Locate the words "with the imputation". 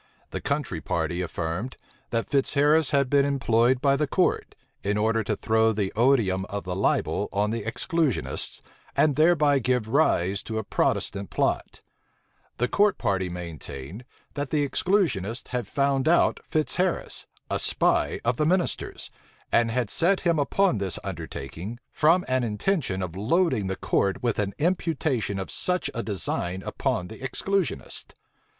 24.23-25.37